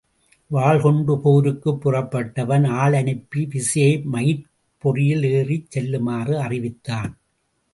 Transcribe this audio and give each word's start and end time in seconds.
வாள் 0.51 0.79
கொண்டு 0.81 1.19
போருக்குப் 1.21 1.81
புறப்பட்டவன் 1.83 2.67
ஆள் 2.75 2.93
அனுப்பி 2.93 3.45
விசயையை 3.45 4.01
மயிற் 4.05 4.43
பொறியில் 4.83 5.25
ஏறிச் 5.31 5.71
செல்லுமாறு 5.71 6.39
அறிவித்தான். 6.39 7.13